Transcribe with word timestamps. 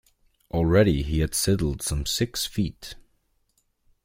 Already 0.49 1.03
he 1.03 1.19
had 1.19 1.35
sidled 1.35 1.83
some 1.83 2.07
six 2.07 2.47
feet. 2.47 2.95